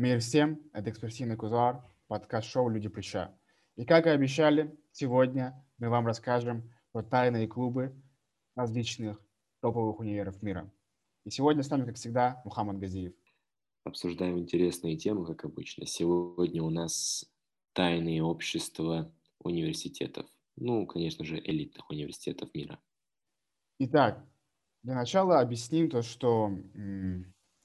Мир 0.00 0.18
всем, 0.20 0.58
это 0.72 0.88
экспрессивный 0.88 1.36
кузуар, 1.36 1.84
подкаст-шоу 2.08 2.70
«Люди 2.70 2.88
плеча». 2.88 3.38
И 3.76 3.84
как 3.84 4.06
и 4.06 4.08
обещали, 4.08 4.74
сегодня 4.92 5.62
мы 5.76 5.90
вам 5.90 6.06
расскажем 6.06 6.72
про 6.90 7.02
тайные 7.02 7.46
клубы 7.46 7.94
различных 8.56 9.20
топовых 9.60 9.98
универов 9.98 10.42
мира. 10.42 10.72
И 11.26 11.30
сегодня 11.30 11.62
с 11.62 11.68
нами, 11.68 11.84
как 11.84 11.96
всегда, 11.96 12.40
Мухаммад 12.46 12.78
Газиев. 12.78 13.12
Обсуждаем 13.84 14.38
интересные 14.38 14.96
темы, 14.96 15.26
как 15.26 15.44
обычно. 15.44 15.84
Сегодня 15.84 16.62
у 16.62 16.70
нас 16.70 17.30
тайные 17.74 18.22
общества 18.22 19.12
университетов. 19.38 20.26
Ну, 20.56 20.86
конечно 20.86 21.26
же, 21.26 21.38
элитных 21.38 21.90
университетов 21.90 22.54
мира. 22.54 22.80
Итак, 23.78 24.26
для 24.82 24.94
начала 24.94 25.40
объясним 25.40 25.90
то, 25.90 26.00
что 26.00 26.50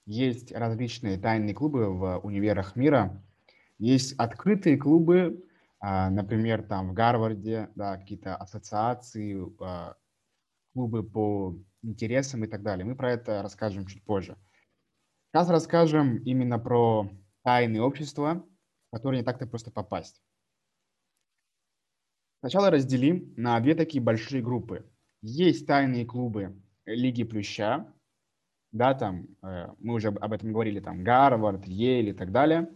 есть 0.05 0.51
различные 0.51 1.17
тайные 1.17 1.55
клубы 1.55 1.91
в 1.91 2.19
универах 2.19 2.75
мира. 2.75 3.23
Есть 3.77 4.13
открытые 4.13 4.77
клубы, 4.77 5.43
а, 5.79 6.09
например, 6.09 6.63
там 6.63 6.89
в 6.89 6.93
Гарварде, 6.93 7.69
да, 7.75 7.97
какие-то 7.97 8.35
ассоциации, 8.35 9.45
а, 9.61 9.95
клубы 10.73 11.03
по 11.03 11.57
интересам 11.81 12.43
и 12.43 12.47
так 12.47 12.63
далее. 12.63 12.85
Мы 12.85 12.95
про 12.95 13.11
это 13.11 13.41
расскажем 13.41 13.85
чуть 13.85 14.03
позже. 14.03 14.37
Сейчас 15.31 15.49
расскажем 15.49 16.17
именно 16.19 16.59
про 16.59 17.09
тайные 17.43 17.81
общества, 17.81 18.45
в 18.89 18.95
которые 18.95 19.19
не 19.21 19.25
так-то 19.25 19.47
просто 19.47 19.71
попасть. 19.71 20.21
Сначала 22.39 22.69
разделим 22.69 23.33
на 23.37 23.59
две 23.59 23.75
такие 23.75 24.03
большие 24.03 24.41
группы. 24.41 24.85
Есть 25.21 25.65
тайные 25.65 26.05
клубы 26.05 26.61
Лиги 26.85 27.23
Плюща, 27.23 27.91
да, 28.75 28.93
там, 28.93 29.27
э, 29.41 29.69
мы 29.79 29.93
уже 29.93 30.09
об 30.09 30.33
этом 30.33 30.51
говорили, 30.51 30.81
там, 30.81 31.01
Гарвард, 31.01 31.65
Йейл 31.65 32.09
и 32.09 32.13
так 32.13 32.33
далее. 32.33 32.69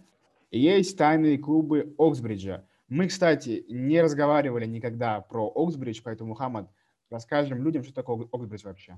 И 0.49 0.59
есть 0.59 0.97
тайные 0.97 1.37
клубы 1.37 1.93
Оксбриджа. 1.97 2.65
Мы, 2.87 3.07
кстати, 3.07 3.65
не 3.67 4.01
разговаривали 4.01 4.65
никогда 4.65 5.19
про 5.19 5.51
Оксбридж, 5.53 5.99
поэтому, 6.01 6.29
Мухаммад, 6.29 6.71
расскажем 7.09 7.61
людям, 7.61 7.83
что 7.83 7.93
такое 7.93 8.27
Оксбридж 8.31 8.63
вообще. 8.63 8.97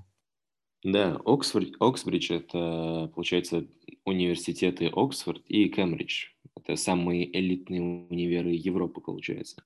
Да, 0.84 1.20
Оксфорд, 1.24 1.74
Оксбридж– 1.80 2.30
это, 2.32 3.10
получается, 3.14 3.66
университеты 4.04 4.88
Оксфорд 4.92 5.42
и 5.48 5.68
Кембридж. 5.68 6.28
Это 6.56 6.76
самые 6.76 7.36
элитные 7.36 7.82
универы 7.82 8.50
Европы, 8.50 9.00
получается. 9.00 9.64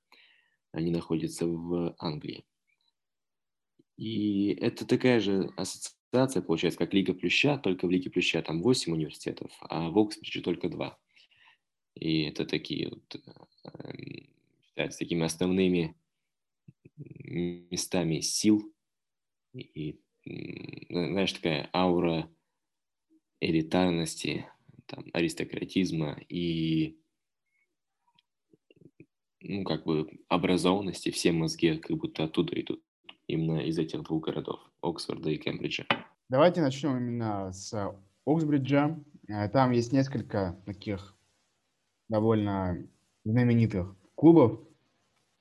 Они 0.73 0.91
находятся 0.91 1.47
в 1.47 1.95
Англии. 1.98 2.47
И 3.98 4.53
это 4.61 4.87
такая 4.87 5.21
же 5.21 5.50
ассоциация 5.56 5.97
ассоциация, 6.17 6.42
получается, 6.42 6.78
как 6.78 6.95
Лига 6.95 7.14
Плюща, 7.14 7.59
только 7.59 7.86
в 7.86 7.91
Лиге 7.91 8.11
Плюща 8.11 8.42
там 8.42 8.62
8 8.62 8.92
университетов, 8.92 9.53
а 9.61 9.91
в 9.91 9.98
Оксбридже 9.98 10.41
только 10.42 10.69
2. 10.69 10.98
И 11.95 12.22
это 12.22 12.45
такие 12.45 12.89
вот, 12.91 13.17
эм, 13.64 14.28
считаются 14.67 14.98
такими 14.98 15.25
основными 15.25 15.94
местами 16.97 18.20
сил 18.20 18.72
и, 19.53 20.00
знаешь, 20.91 21.33
такая 21.33 21.69
аура 21.75 22.31
элитарности, 23.41 24.47
там, 24.87 25.05
аристократизма 25.12 26.19
и 26.28 26.97
ну, 29.41 29.64
как 29.64 29.84
бы 29.84 30.09
образованности, 30.28 31.11
все 31.11 31.33
мозги 31.33 31.77
как 31.77 31.97
будто 31.97 32.25
оттуда 32.25 32.59
идут, 32.61 32.83
именно 33.27 33.61
из 33.61 33.79
этих 33.79 34.03
двух 34.03 34.25
городов, 34.25 34.61
Оксфорда 34.81 35.31
и 35.31 35.37
Кембриджа. 35.37 35.85
Давайте 36.29 36.61
начнем 36.61 36.97
именно 36.97 37.53
с 37.53 37.73
Оксбриджа. 38.25 38.99
Э, 39.29 39.49
там 39.49 39.71
есть 39.71 39.93
несколько 39.93 40.61
таких 40.67 41.17
довольно 42.09 42.87
знаменитых 43.25 43.97
клубов. 44.15 44.61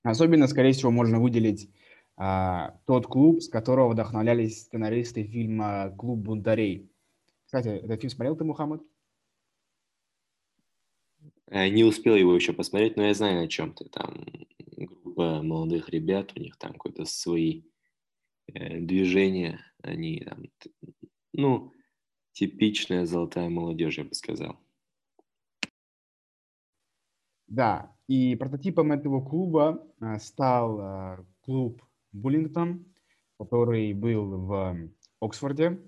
Особенно, 0.03 0.47
скорее 0.47 0.73
всего, 0.73 0.91
можно 0.91 1.19
выделить 1.19 1.71
а, 2.17 2.79
тот 2.85 3.07
клуб, 3.07 3.41
с 3.41 3.49
которого 3.49 3.89
вдохновлялись 3.89 4.61
сценаристы 4.61 5.23
фильма 5.23 5.93
«Клуб 5.97 6.19
бунтарей». 6.19 6.91
Кстати, 7.45 7.69
этот 7.69 8.01
фильм 8.01 8.11
смотрел 8.11 8.35
ты, 8.35 8.43
Мухаммад? 8.43 8.81
Э, 11.47 11.67
не 11.69 11.83
успел 11.83 12.15
его 12.15 12.35
еще 12.35 12.53
посмотреть, 12.53 12.97
но 12.97 13.03
я 13.05 13.13
знаю, 13.13 13.43
о 13.43 13.47
чем 13.47 13.73
ты. 13.73 13.85
Там 13.85 14.25
группа 14.77 15.41
молодых 15.41 15.89
ребят, 15.89 16.31
у 16.35 16.39
них 16.39 16.57
там 16.57 16.73
какой-то 16.73 17.05
свои 17.05 17.63
движения, 18.47 19.59
они 19.81 20.21
там, 20.21 20.43
ну, 21.33 21.71
типичная 22.31 23.05
золотая 23.05 23.49
молодежь, 23.49 23.97
я 23.97 24.03
бы 24.03 24.13
сказал. 24.13 24.59
Да, 27.47 27.95
и 28.07 28.35
прототипом 28.35 28.91
этого 28.91 29.23
клуба 29.23 29.87
э, 30.01 30.19
стал 30.19 30.79
э, 30.79 31.25
клуб 31.41 31.81
Буллингтон, 32.11 32.85
который 33.37 33.93
был 33.93 34.37
в 34.37 34.89
Оксфорде. 35.19 35.79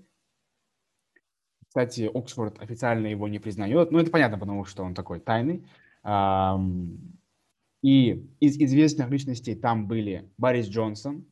Кстати, 1.66 2.10
Оксфорд 2.12 2.60
официально 2.60 3.06
его 3.08 3.28
не 3.28 3.38
признает, 3.38 3.90
но 3.90 4.00
это 4.00 4.10
понятно, 4.10 4.38
потому 4.38 4.64
что 4.64 4.82
он 4.84 4.94
такой 4.94 5.20
тайный. 5.20 5.66
И 7.82 8.10
из 8.40 8.58
известных 8.58 9.10
личностей 9.10 9.54
там 9.54 9.86
были 9.86 10.32
Борис 10.38 10.66
Джонсон, 10.68 11.26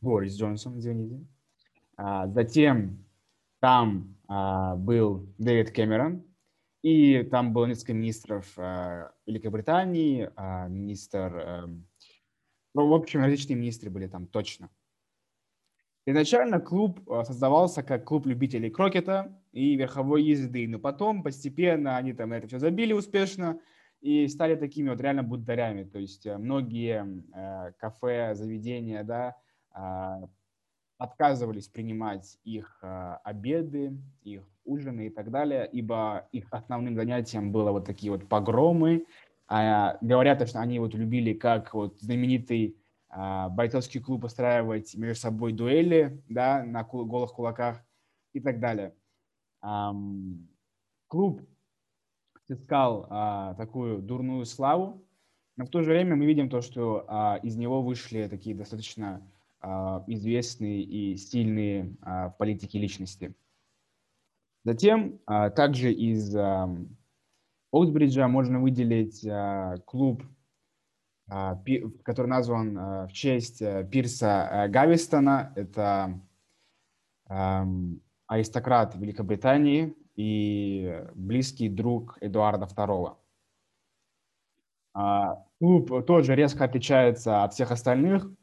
Борис 0.00 0.36
Джонсон, 0.36 0.78
извините, 0.78 1.24
а, 1.96 2.26
затем 2.28 3.04
там 3.60 4.16
а, 4.28 4.76
был 4.76 5.32
Дэвид 5.38 5.70
Кэмерон, 5.70 6.24
и 6.82 7.22
там 7.24 7.52
было 7.52 7.66
несколько 7.66 7.94
министров 7.94 8.52
а, 8.56 9.12
Великобритании, 9.26 10.30
министр... 10.68 11.36
Эм, 11.36 11.88
ну, 12.74 12.86
в 12.88 12.94
общем, 12.94 13.20
различные 13.20 13.56
министры 13.56 13.90
были 13.90 14.06
там 14.06 14.26
точно. 14.26 14.70
Изначально 16.06 16.60
клуб 16.60 17.00
создавался 17.24 17.82
как 17.82 18.04
клуб 18.04 18.26
любителей 18.26 18.70
крокета 18.70 19.36
и 19.52 19.74
верховой 19.76 20.22
езды, 20.22 20.66
но 20.68 20.78
потом 20.78 21.22
постепенно 21.22 21.96
они 21.96 22.12
там 22.12 22.32
это 22.32 22.46
все 22.46 22.58
забили 22.58 22.92
успешно 22.92 23.60
и 24.00 24.28
стали 24.28 24.54
такими 24.54 24.88
вот 24.88 25.00
реально 25.00 25.22
бунтарями. 25.22 25.84
То 25.84 25.98
есть 25.98 26.26
э, 26.26 26.36
многие 26.38 27.24
э, 27.34 27.72
кафе, 27.78 28.34
заведения, 28.34 29.02
да, 29.02 29.36
отказывались 30.98 31.68
принимать 31.68 32.38
их 32.42 32.80
э, 32.82 33.18
обеды, 33.22 33.96
их 34.24 34.42
ужины 34.64 35.06
и 35.06 35.10
так 35.10 35.30
далее, 35.30 35.68
ибо 35.70 36.28
их 36.32 36.48
основным 36.50 36.96
занятием 36.96 37.52
было 37.52 37.70
вот 37.70 37.86
такие 37.86 38.10
вот 38.10 38.28
погромы. 38.28 39.06
А, 39.46 39.96
говорят, 40.00 40.46
что 40.48 40.60
они 40.60 40.80
вот 40.80 40.94
любили 40.94 41.32
как 41.32 41.72
вот 41.72 42.00
знаменитый 42.00 42.76
а, 43.08 43.48
бойцовский 43.48 44.00
клуб 44.00 44.24
устраивать 44.24 44.94
между 44.96 45.20
собой 45.20 45.52
дуэли, 45.52 46.20
да, 46.28 46.64
на 46.64 46.82
голых 46.82 47.32
кулаках 47.32 47.80
и 48.32 48.40
так 48.40 48.60
далее. 48.60 48.92
Клуб 51.06 51.40
искал 52.48 53.06
а, 53.08 53.54
такую 53.54 54.02
дурную 54.02 54.44
славу, 54.44 55.02
но 55.56 55.64
в 55.64 55.68
то 55.68 55.82
же 55.82 55.90
время 55.90 56.16
мы 56.16 56.26
видим 56.26 56.48
то, 56.48 56.60
что 56.60 57.04
а, 57.08 57.40
из 57.42 57.56
него 57.56 57.82
вышли 57.82 58.26
такие 58.28 58.54
достаточно 58.54 59.16
а, 59.16 59.37
известные 59.60 60.82
и 60.82 61.16
стильные 61.16 61.96
а, 62.02 62.30
в 62.30 62.36
политике 62.36 62.78
личности. 62.78 63.34
Затем 64.64 65.20
а, 65.26 65.50
также 65.50 65.92
из 65.92 66.34
Оутбриджа 67.70 68.28
можно 68.28 68.60
выделить 68.60 69.26
клуб, 69.84 70.22
который 71.26 72.26
назван 72.26 73.06
в 73.06 73.12
честь 73.12 73.58
Пирса 73.90 74.68
Гавистона. 74.70 75.52
Это 75.54 76.18
аристократ 78.26 78.94
Великобритании 78.94 79.94
и 80.16 81.04
близкий 81.14 81.68
друг 81.68 82.16
Эдуарда 82.22 82.64
II. 82.64 83.16
Клуб 85.58 86.06
тоже 86.06 86.34
резко 86.34 86.64
отличается 86.64 87.44
от 87.44 87.52
всех 87.52 87.70
остальных 87.70 88.24
а, 88.24 88.37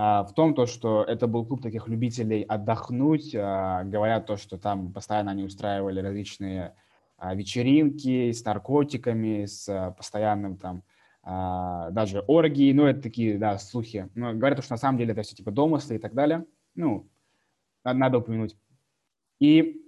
в 0.00 0.32
том, 0.34 0.54
то, 0.54 0.64
что 0.66 1.04
это 1.04 1.26
был 1.26 1.44
клуб 1.44 1.62
таких 1.62 1.86
любителей 1.86 2.42
отдохнуть. 2.42 3.34
А, 3.34 3.84
говорят 3.84 4.26
то, 4.26 4.36
что 4.36 4.56
там 4.56 4.92
постоянно 4.92 5.32
они 5.32 5.44
устраивали 5.44 6.00
различные 6.00 6.74
а, 7.18 7.34
вечеринки 7.34 8.32
с 8.32 8.44
наркотиками, 8.44 9.44
с 9.44 9.94
постоянным 9.96 10.56
там 10.56 10.82
даже 11.22 12.24
оргии, 12.28 12.72
ну, 12.72 12.86
это 12.86 13.02
такие, 13.02 13.36
да, 13.36 13.58
слухи. 13.58 14.08
Но 14.14 14.32
говорят, 14.32 14.64
что 14.64 14.72
на 14.72 14.78
самом 14.78 14.96
деле 14.96 15.12
это 15.12 15.20
все 15.20 15.36
типа 15.36 15.50
домыслы 15.50 15.96
и 15.96 15.98
так 15.98 16.14
далее. 16.14 16.46
Ну, 16.74 17.10
надо 17.84 18.16
упомянуть. 18.16 18.56
И 19.38 19.82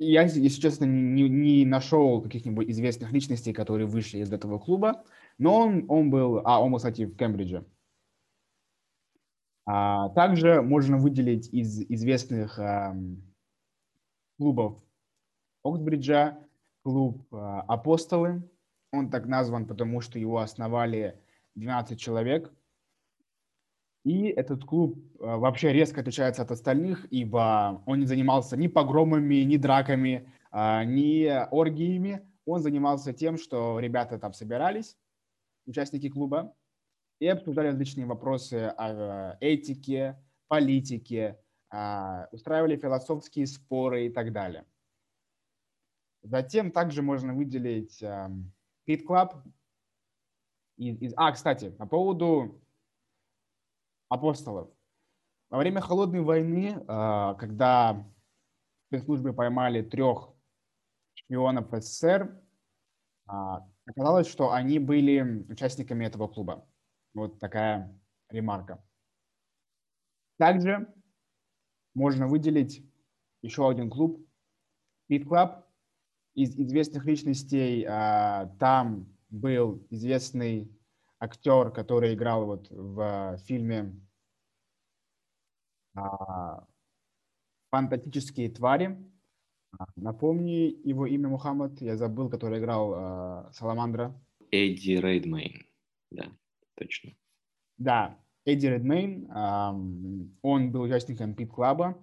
я, 0.00 0.22
если 0.22 0.60
честно, 0.60 0.84
не, 0.84 1.28
не 1.28 1.64
нашел 1.64 2.20
каких-нибудь 2.20 2.68
известных 2.68 3.12
личностей, 3.12 3.52
которые 3.52 3.86
вышли 3.86 4.18
из 4.18 4.32
этого 4.32 4.58
клуба. 4.58 5.04
Но 5.38 5.58
он, 5.58 5.84
он 5.88 6.10
был, 6.10 6.42
а 6.44 6.62
он 6.62 6.70
был, 6.70 6.78
кстати, 6.78 7.06
в 7.06 7.16
Кембридже. 7.16 7.64
А, 9.66 10.10
также 10.10 10.62
можно 10.62 10.98
выделить 10.98 11.48
из 11.52 11.80
известных 11.80 12.58
а, 12.58 12.94
клубов 14.38 14.82
Оксбриджа, 15.62 16.38
клуб 16.82 17.26
«Апостолы». 17.32 18.48
Он 18.92 19.10
так 19.10 19.26
назван, 19.26 19.66
потому 19.66 20.02
что 20.02 20.18
его 20.18 20.38
основали 20.38 21.18
12 21.54 21.98
человек. 21.98 22.52
И 24.04 24.26
этот 24.26 24.64
клуб 24.66 25.02
вообще 25.18 25.72
резко 25.72 26.02
отличается 26.02 26.42
от 26.42 26.50
остальных, 26.50 27.10
ибо 27.10 27.82
он 27.86 28.00
не 28.00 28.06
занимался 28.06 28.58
ни 28.58 28.66
погромами, 28.66 29.36
ни 29.36 29.56
драками, 29.56 30.30
ни 30.52 31.26
оргиями. 31.26 32.20
Он 32.44 32.60
занимался 32.60 33.14
тем, 33.14 33.38
что 33.38 33.80
ребята 33.80 34.18
там 34.18 34.34
собирались, 34.34 34.98
участники 35.66 36.08
клуба, 36.08 36.54
и 37.20 37.28
обсуждали 37.28 37.68
различные 37.68 38.06
вопросы 38.06 38.74
о 38.76 39.36
этике, 39.40 40.20
политике, 40.48 41.40
а, 41.70 42.28
устраивали 42.32 42.76
философские 42.76 43.46
споры 43.46 44.06
и 44.06 44.10
так 44.10 44.32
далее. 44.32 44.66
Затем 46.22 46.70
также 46.70 47.02
можно 47.02 47.34
выделить 47.34 48.02
Pit 48.02 49.06
Club. 49.06 49.42
А, 51.16 51.32
кстати, 51.32 51.70
по 51.70 51.86
поводу 51.86 52.60
апостолов. 54.08 54.70
Во 55.50 55.58
время 55.58 55.80
Холодной 55.80 56.20
войны, 56.20 56.82
а, 56.88 57.34
когда 57.34 58.04
спецслужбы 58.86 59.32
поймали 59.32 59.82
трех 59.82 60.30
шпионов 61.14 61.68
СССР, 61.70 62.40
а, 63.26 63.68
оказалось, 63.86 64.28
что 64.28 64.52
они 64.52 64.78
были 64.78 65.44
участниками 65.48 66.04
этого 66.04 66.28
клуба. 66.28 66.66
Вот 67.14 67.38
такая 67.38 68.00
ремарка. 68.30 68.84
Также 70.38 70.92
можно 71.94 72.26
выделить 72.26 72.84
еще 73.42 73.68
один 73.68 73.90
клуб, 73.90 74.26
Pit 75.10 75.24
Club. 75.24 75.62
Из 76.34 76.56
известных 76.58 77.04
личностей 77.04 77.84
а, 77.84 78.46
там 78.58 79.06
был 79.30 79.86
известный 79.90 80.68
актер, 81.20 81.70
который 81.70 82.14
играл 82.14 82.46
вот 82.46 82.68
в 82.70 83.38
фильме 83.44 83.94
а, 85.94 86.66
«Фантастические 87.70 88.50
твари». 88.50 89.13
Напомни 89.96 90.76
его 90.84 91.06
имя 91.06 91.28
Мухаммад, 91.28 91.80
я 91.80 91.96
забыл, 91.96 92.28
который 92.28 92.58
играл 92.58 93.50
Саламандра. 93.52 94.14
Эдди 94.50 94.92
Редмейн, 94.92 95.66
да, 96.10 96.26
точно. 96.74 97.12
Да, 97.78 98.18
Эдди 98.44 98.66
Редмейн, 98.66 99.28
он 100.42 100.70
был 100.70 100.82
участником 100.82 101.34
Пит 101.34 101.50
Клаба. 101.50 101.96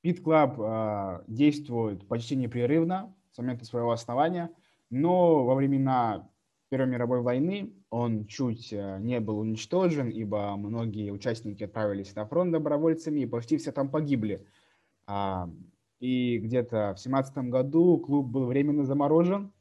Пит 0.00 0.20
Клаб 0.20 1.24
действует 1.28 2.06
почти 2.08 2.36
непрерывно 2.36 3.14
с 3.30 3.38
момента 3.38 3.64
своего 3.64 3.92
основания, 3.92 4.50
но 4.90 5.44
во 5.44 5.54
времена 5.54 6.28
Первой 6.72 6.88
мировой 6.88 7.20
войны 7.20 7.74
он 7.90 8.26
чуть 8.26 8.72
э, 8.72 8.98
не 8.98 9.20
был 9.20 9.38
уничтожен, 9.40 10.08
ибо 10.08 10.56
многие 10.56 11.10
участники 11.10 11.64
отправились 11.64 12.14
на 12.14 12.24
фронт 12.24 12.50
добровольцами, 12.50 13.20
и 13.20 13.26
почти 13.26 13.58
все 13.58 13.72
там 13.72 13.90
погибли. 13.90 14.46
И 16.02 16.38
где-то 16.38 16.94
в 16.96 16.98
17 16.98 17.48
году 17.48 17.96
клуб 17.96 18.26
был 18.26 18.46
временно 18.46 18.84
заморожен, 18.84 19.52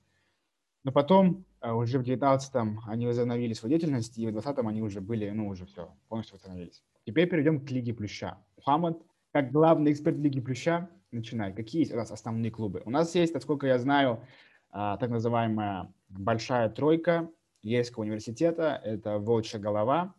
но 0.83 0.91
потом 0.91 1.45
а 1.59 1.75
уже 1.75 1.99
в 1.99 2.01
19-м 2.01 2.81
они 2.88 3.05
возобновили 3.05 3.53
свою 3.53 3.77
деятельность, 3.77 4.17
и 4.17 4.25
в 4.25 4.35
20-м 4.35 4.67
они 4.67 4.81
уже 4.81 5.01
были, 5.01 5.29
ну, 5.29 5.49
уже 5.49 5.67
все, 5.67 5.93
полностью 6.07 6.38
восстановились. 6.38 6.83
Теперь 7.05 7.29
перейдем 7.29 7.63
к 7.63 7.69
Лиге 7.69 7.93
Плюща. 7.93 8.39
Мухаммад, 8.57 8.99
как 9.31 9.51
главный 9.51 9.91
эксперт 9.91 10.17
Лиги 10.17 10.41
Плюща, 10.41 10.89
начинай. 11.11 11.53
Какие 11.53 11.81
есть 11.81 11.93
у 11.93 11.97
нас 11.97 12.09
основные 12.09 12.49
клубы? 12.49 12.81
У 12.85 12.89
нас 12.89 13.13
есть, 13.13 13.35
насколько 13.35 13.67
я 13.67 13.77
знаю, 13.77 14.23
а, 14.71 14.97
так 14.97 15.11
называемая 15.11 15.93
большая 16.09 16.69
тройка 16.69 17.29
Ельского 17.61 18.01
университета. 18.01 18.81
Это 18.83 19.19
Волчья 19.19 19.59
голова, 19.59 20.15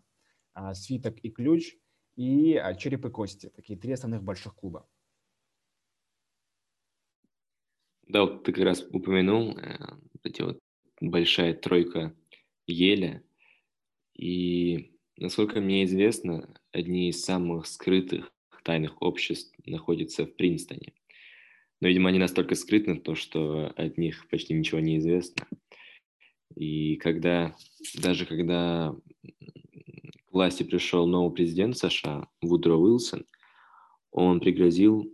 а, 0.55 0.75
Свиток 0.75 1.19
и 1.25 1.31
Ключ 1.31 1.75
и 2.15 2.63
Череп 2.79 3.07
и 3.07 3.11
Кости. 3.11 3.49
Такие 3.49 3.77
три 3.77 3.95
основных 3.95 4.23
больших 4.23 4.55
клуба. 4.55 4.87
Да, 8.13 8.25
вот 8.25 8.45
ты 8.45 8.53
как 8.53 8.65
раз 8.65 8.87
упомянул 8.93 9.57
э, 9.57 9.79
эти 10.23 10.43
вот 10.43 10.59
большая 11.01 11.55
тройка 11.55 12.15
Еля. 12.67 13.25
И, 14.15 14.93
насколько 15.17 15.63
мне 15.63 15.85
известно, 15.85 16.55
одни 16.73 17.09
из 17.09 17.25
самых 17.25 17.67
скрытых 17.67 18.31
тайных 18.65 19.01
обществ 19.01 19.55
находятся 19.65 20.27
в 20.27 20.37
Принстоне. 20.37 20.93
Но, 21.81 21.89
видимо, 21.89 22.11
они 22.11 22.19
настолько 22.19 22.55
скрытны, 22.55 23.01
то, 23.01 23.15
что 23.15 23.69
от 23.77 23.97
них 23.97 24.29
почти 24.29 24.53
ничего 24.53 24.81
не 24.81 24.99
известно. 24.99 25.47
И 26.55 26.97
когда, 26.97 27.57
даже 27.95 28.27
когда 28.27 28.95
к 30.27 30.33
власти 30.33 30.65
пришел 30.65 31.07
новый 31.07 31.35
президент 31.35 31.79
США, 31.79 32.29
Вудро 32.43 32.75
Уилсон, 32.75 33.25
он 34.11 34.39
пригрозил 34.39 35.11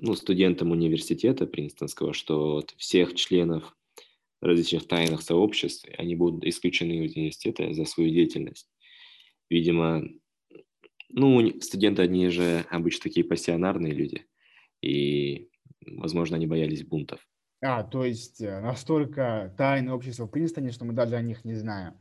ну, 0.00 0.14
студентам 0.14 0.70
университета 0.70 1.46
Принстонского, 1.46 2.12
что 2.14 2.64
всех 2.76 3.14
членов 3.14 3.76
различных 4.40 4.86
тайных 4.88 5.22
сообществ, 5.22 5.86
они 5.98 6.14
будут 6.14 6.44
исключены 6.44 7.04
из 7.04 7.16
университета 7.16 7.72
за 7.74 7.84
свою 7.84 8.10
деятельность. 8.10 8.68
Видимо, 9.50 10.04
ну, 11.08 11.60
студенты, 11.60 12.02
они 12.02 12.28
же 12.28 12.64
обычно 12.70 13.04
такие 13.04 13.26
пассионарные 13.26 13.92
люди, 13.92 14.26
и, 14.80 15.50
возможно, 15.86 16.36
они 16.36 16.46
боялись 16.46 16.84
бунтов. 16.84 17.26
А, 17.62 17.82
то 17.82 18.04
есть 18.04 18.40
э, 18.40 18.60
настолько 18.60 19.54
тайное 19.58 19.92
общество 19.92 20.26
в 20.26 20.30
Принстоне, 20.30 20.70
что 20.70 20.86
мы 20.86 20.94
даже 20.94 21.16
о 21.16 21.22
них 21.22 21.44
не 21.44 21.54
знаем. 21.54 21.94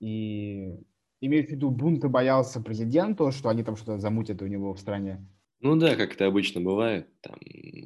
И 0.00 0.74
имеешь 1.20 1.46
в 1.46 1.50
виду, 1.50 1.70
бунта 1.70 2.08
боялся 2.08 2.60
президенту, 2.60 3.30
что 3.30 3.48
они 3.48 3.62
там 3.62 3.76
что-то 3.76 3.98
замутят 3.98 4.42
у 4.42 4.46
него 4.46 4.74
в 4.74 4.80
стране? 4.80 5.24
Ну 5.60 5.76
да, 5.76 5.96
как 5.96 6.14
это 6.14 6.26
обычно 6.26 6.60
бывает. 6.60 7.08
Там 7.20 7.38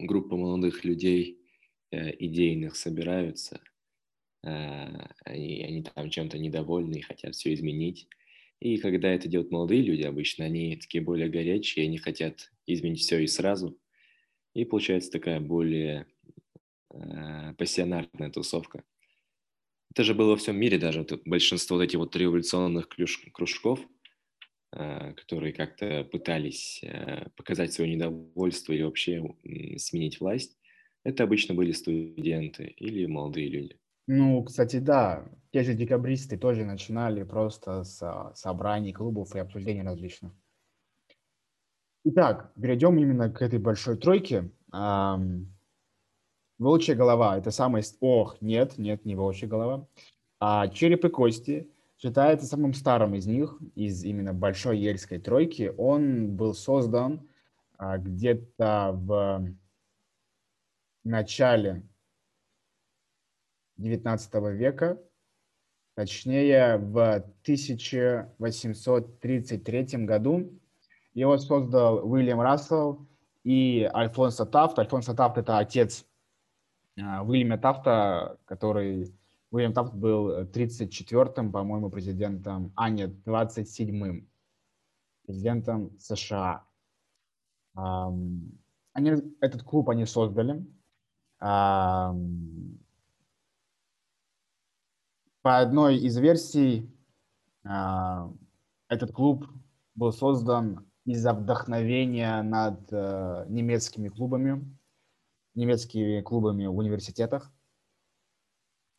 группа 0.06 0.36
молодых 0.36 0.84
людей 0.84 1.38
э, 1.90 2.10
идейных 2.18 2.76
собираются, 2.76 3.60
Э, 4.44 4.88
они, 5.24 5.64
они 5.64 5.82
там 5.82 6.10
чем-то 6.10 6.38
недовольны 6.38 6.96
и 6.96 7.02
хотят 7.02 7.34
все 7.34 7.54
изменить. 7.54 8.08
И 8.60 8.78
когда 8.78 9.08
это 9.10 9.28
делают 9.28 9.52
молодые 9.52 9.82
люди, 9.82 10.02
обычно 10.02 10.44
они 10.46 10.76
такие 10.76 11.02
более 11.02 11.28
горячие, 11.28 11.86
они 11.86 11.98
хотят 11.98 12.52
изменить 12.66 13.00
все 13.00 13.18
и 13.20 13.26
сразу. 13.26 13.78
И 14.54 14.64
получается 14.64 15.12
такая 15.12 15.40
более 15.40 16.06
э, 16.94 17.54
пассионарная 17.58 18.30
тусовка. 18.30 18.84
Это 19.90 20.04
же 20.04 20.14
было 20.14 20.30
во 20.30 20.36
всем 20.36 20.56
мире 20.56 20.78
даже. 20.78 21.00
Вот 21.00 21.22
большинство 21.26 21.76
вот 21.76 21.82
этих 21.82 21.98
вот 21.98 22.16
революционных 22.16 22.88
кружков, 22.88 23.80
которые 24.72 25.52
как-то 25.52 26.04
пытались 26.04 26.80
э, 26.82 27.28
показать 27.36 27.72
свое 27.72 27.94
недовольство 27.94 28.72
или 28.72 28.82
вообще 28.82 29.22
э, 29.44 29.76
сменить 29.78 30.20
власть, 30.20 30.56
это 31.04 31.24
обычно 31.24 31.54
были 31.54 31.72
студенты 31.72 32.64
или 32.64 33.06
молодые 33.06 33.48
люди. 33.48 33.78
Ну, 34.06 34.42
кстати, 34.42 34.78
да, 34.78 35.28
те 35.52 35.62
же 35.62 35.74
декабристы 35.74 36.38
тоже 36.38 36.64
начинали 36.64 37.22
просто 37.22 37.84
с 37.84 38.32
собраний 38.34 38.92
клубов 38.92 39.34
и 39.34 39.38
обсуждений 39.38 39.82
различных. 39.82 40.32
Итак, 42.04 42.52
перейдем 42.60 42.98
именно 42.98 43.30
к 43.30 43.42
этой 43.42 43.58
большой 43.58 43.96
тройке. 43.96 44.50
Волчья 46.58 46.94
голова– 46.94 47.38
это 47.38 47.50
самый... 47.50 47.82
Ох, 48.00 48.40
нет, 48.40 48.78
нет, 48.78 49.04
не 49.04 49.14
волчья 49.14 49.46
голова. 49.48 49.86
А 50.40 50.66
череп 50.68 51.04
и 51.04 51.08
кости 51.08 51.71
считается 52.02 52.46
самым 52.46 52.74
старым 52.74 53.14
из 53.14 53.26
них, 53.26 53.56
из 53.76 54.02
именно 54.02 54.34
большой 54.34 54.78
ельской 54.78 55.20
тройки. 55.20 55.72
Он 55.78 56.34
был 56.34 56.52
создан 56.52 57.28
а, 57.78 57.98
где-то 57.98 58.90
в 58.92 59.46
начале 61.04 61.86
19 63.76 64.34
века, 64.52 65.00
точнее 65.94 66.78
в 66.78 67.22
1833 67.42 70.04
году. 70.04 70.58
Его 71.14 71.38
создал 71.38 72.04
Уильям 72.10 72.40
Рассел 72.40 73.06
и 73.44 73.88
Альфонсо 73.94 74.44
Тафт. 74.44 74.80
Альфонсо 74.80 75.14
Тафт– 75.14 75.38
это 75.40 75.58
отец 75.58 76.04
а, 77.00 77.22
Уильяма 77.22 77.58
Тафта, 77.58 78.40
который... 78.44 79.14
Уильям 79.52 79.74
Тафт 79.74 79.92
был 79.92 80.44
34-м, 80.46 81.52
по-моему, 81.52 81.90
президентом, 81.90 82.72
а 82.74 82.88
нет, 82.88 83.10
27-м 83.26 84.26
президентом 85.26 85.98
США. 85.98 86.66
Они, 87.74 89.10
этот 89.40 89.62
клуб 89.62 89.90
они 89.90 90.06
создали. 90.06 90.66
По 91.38 92.16
одной 95.42 95.98
из 95.98 96.16
версий, 96.16 96.90
а, 97.64 98.32
этот 98.88 99.12
клуб 99.12 99.46
был 99.94 100.12
создан 100.12 100.86
из-за 101.04 101.34
вдохновения 101.34 102.40
над 102.42 102.92
э, 102.92 103.44
немецкими 103.48 104.08
клубами. 104.08 104.64
немецкими 105.54 106.20
клубами 106.20 106.66
в 106.66 106.76
университетах. 106.76 107.51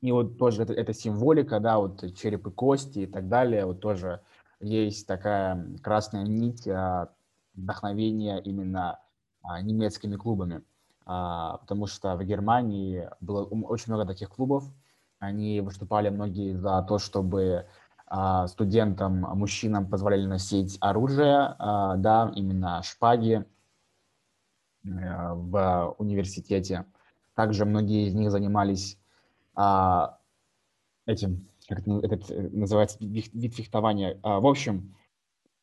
И 0.03 0.11
вот 0.11 0.37
тоже 0.37 0.63
это, 0.63 0.73
это 0.73 0.93
символика, 0.93 1.61
да, 1.61 1.79
вот 1.79 2.03
череп 2.17 2.47
и 2.47 2.51
кости 2.51 2.99
и 2.99 3.05
так 3.05 3.29
далее, 3.29 3.65
вот 3.65 3.79
тоже 3.79 4.19
есть 4.59 5.07
такая 5.07 5.65
красная 5.81 6.23
нить 6.23 6.67
а, 6.67 7.07
вдохновения 7.55 8.37
именно 8.39 8.99
а, 9.41 9.61
немецкими 9.61 10.17
клубами, 10.17 10.61
а, 11.05 11.55
потому 11.59 11.87
что 11.87 12.17
в 12.17 12.23
Германии 12.25 13.09
было 13.21 13.45
очень 13.45 13.93
много 13.93 14.05
таких 14.05 14.29
клубов, 14.29 14.65
они 15.19 15.61
выступали 15.61 16.09
многие 16.09 16.53
за 16.57 16.85
то, 16.85 16.99
чтобы 16.99 17.65
а, 18.05 18.47
студентам, 18.47 19.21
мужчинам 19.21 19.89
позволяли 19.89 20.25
носить 20.25 20.77
оружие, 20.81 21.55
а, 21.59 21.95
да, 21.95 22.29
именно 22.35 22.83
шпаги 22.83 23.45
э, 24.83 25.33
в 25.33 25.95
университете. 25.97 26.83
Также 27.35 27.63
многие 27.63 28.09
из 28.09 28.13
них 28.13 28.31
занимались 28.31 28.99
а, 29.55 30.19
этим, 31.05 31.49
как 31.67 31.79
это, 31.79 31.99
этот 31.99 32.31
э, 32.31 32.49
называется, 32.51 32.97
вид 32.99 33.55
фехтования. 33.55 34.19
В 34.23 34.47
общем, 34.47 34.95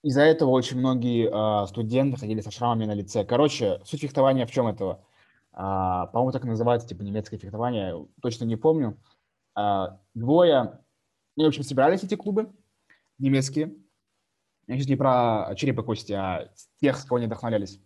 из-за 0.02 0.23
этого 0.23 0.50
очень 0.50 0.78
многие 0.78 1.66
студенты 1.66 2.18
ходили 2.18 2.40
со 2.40 2.50
шрамами 2.50 2.87
на 2.87 2.94
лице. 2.94 3.25
Короче, 3.25 3.80
суть 3.85 4.00
фехтования 4.00 4.47
в 4.47 4.50
чем 4.50 4.66
этого? 4.66 5.04
По-моему, 5.52 6.32
так 6.32 6.44
называется, 6.44 6.88
типа 6.88 7.02
немецкое 7.02 7.38
фехтование, 7.38 8.06
точно 8.23 8.44
не 8.44 8.56
помню. 8.56 8.97
Двое 10.14 10.80
ну, 11.40 11.44
в 11.44 11.49
общем, 11.49 11.62
собирались 11.62 12.02
эти 12.02 12.16
клубы 12.16 12.50
немецкие. 13.18 13.75
Я 14.66 14.76
сейчас 14.76 14.88
не 14.88 14.97
про 14.97 15.52
черепа 15.56 15.82
кости, 15.82 16.12
а 16.12 16.50
тех, 16.80 16.99
с 16.99 17.04
кого 17.04 17.16
они 17.16 17.26
вдохновлялись. 17.26 17.80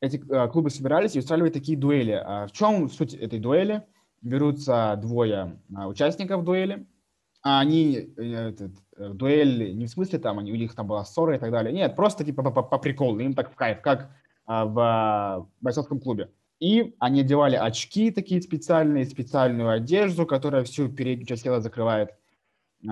Эти 0.00 0.22
э, 0.30 0.48
клубы 0.48 0.70
собирались 0.70 1.16
и 1.16 1.18
устраивали 1.18 1.50
такие 1.50 1.76
дуэли. 1.76 2.12
А 2.12 2.46
в 2.46 2.52
чем 2.52 2.88
суть 2.88 3.14
этой 3.14 3.40
дуэли? 3.40 3.84
Берутся 4.20 4.98
двое 5.00 5.60
э, 5.70 5.86
участников 5.86 6.44
дуэли, 6.44 6.86
а 7.42 7.60
они, 7.60 7.96
э, 8.16 8.48
этот, 8.50 8.72
э, 8.96 9.10
дуэль 9.10 9.74
не 9.76 9.86
в 9.86 9.90
смысле 9.90 10.18
там, 10.18 10.38
они, 10.38 10.52
у 10.52 10.56
них 10.56 10.74
там 10.74 10.86
была 10.86 11.04
ссора 11.04 11.36
и 11.36 11.38
так 11.38 11.50
далее. 11.50 11.72
Нет, 11.72 11.94
просто 11.94 12.24
типа 12.24 12.42
по, 12.42 12.50
по, 12.50 12.62
по 12.62 12.78
приколу, 12.78 13.18
им 13.20 13.34
так 13.34 13.52
в 13.52 13.54
кайф, 13.54 13.80
как 13.80 14.10
э, 14.48 14.64
в 14.64 15.48
бойцовском 15.60 16.00
клубе. 16.00 16.30
И 16.60 16.96
они 16.98 17.20
одевали 17.20 17.54
очки 17.54 18.10
такие 18.10 18.42
специальные, 18.42 19.04
специальную 19.04 19.70
одежду, 19.70 20.26
которая 20.26 20.64
всю 20.64 20.88
переднюю 20.88 21.26
часть 21.26 21.44
тела 21.44 21.60
закрывает 21.60 22.10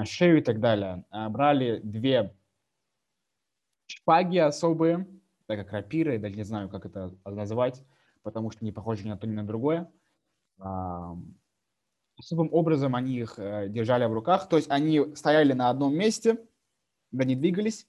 шею 0.05 0.39
и 0.39 0.43
так 0.43 0.61
далее. 0.61 1.05
А, 1.11 1.29
брали 1.29 1.81
две 1.83 2.35
шпаги 3.87 4.39
особые, 4.39 5.07
так 5.47 5.59
как 5.59 5.73
рапиры, 5.73 6.19
даже 6.19 6.37
не 6.37 6.45
знаю, 6.45 6.69
как 6.69 6.87
это 6.87 7.15
назвать, 7.25 7.83
потому 8.23 8.51
что 8.51 8.65
не 8.65 8.73
похожи 8.73 9.05
ни 9.05 9.09
на 9.09 9.17
то, 9.17 9.27
ни 9.27 9.35
на 9.35 9.47
другое. 9.47 9.91
Особым 10.59 12.49
образом 12.53 12.95
они 12.95 13.15
их 13.17 13.39
э, 13.39 13.69
держали 13.69 14.07
в 14.07 14.13
руках, 14.13 14.49
то 14.49 14.57
есть 14.57 14.71
они 14.71 15.15
стояли 15.15 15.53
на 15.53 15.69
одном 15.69 15.95
месте, 15.95 16.39
да 17.11 17.25
не 17.25 17.37
двигались, 17.37 17.87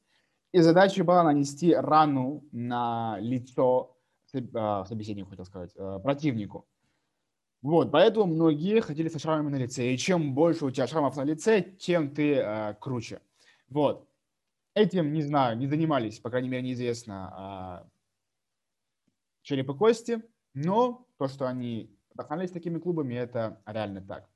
и 0.52 0.60
задача 0.60 1.04
была 1.06 1.24
нанести 1.24 1.74
рану 1.74 2.44
на 2.52 3.18
лицо 3.20 3.98
а, 4.54 4.86
собеседнику, 4.86 5.30
хотел 5.30 5.46
сказать, 5.46 5.72
э, 5.76 6.00
противнику. 6.04 6.68
Вот, 7.62 7.92
поэтому 7.92 8.26
многие 8.26 8.82
ходили 8.82 9.08
со 9.08 9.20
шрамами 9.20 9.50
на 9.50 9.56
лице. 9.56 9.94
И 9.94 9.98
чем 9.98 10.34
больше 10.34 10.66
у 10.66 10.72
тебя 10.72 10.88
шрамов 10.88 11.16
на 11.16 11.24
лице, 11.24 11.62
тем 11.62 12.14
ты 12.14 12.36
э, 12.36 12.76
круче. 12.80 13.22
Вот. 13.70 14.08
Этим, 14.74 15.14
не 15.14 15.22
знаю, 15.22 15.58
не 15.58 15.68
занимались, 15.68 16.20
по 16.20 16.30
крайней 16.30 16.50
мере, 16.50 16.64
неизвестно, 16.64 17.84
э, 17.86 17.90
череп 19.42 19.76
кости, 19.78 20.22
но 20.54 21.08
то, 21.18 21.28
что 21.28 21.48
они 21.48 21.97
вдохновлялись 22.18 22.52
такими 22.52 22.80
клубами, 22.80 23.14
это 23.14 23.62
реально 23.66 24.02
так. 24.02 24.28